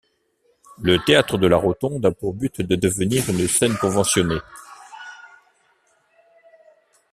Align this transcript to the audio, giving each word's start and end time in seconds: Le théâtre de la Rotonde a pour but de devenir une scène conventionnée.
Le 0.81 0.97
théâtre 0.97 1.37
de 1.37 1.45
la 1.45 1.57
Rotonde 1.57 2.03
a 2.07 2.11
pour 2.11 2.33
but 2.33 2.59
de 2.61 2.75
devenir 2.75 3.29
une 3.29 3.47
scène 3.47 3.77
conventionnée. 3.77 4.41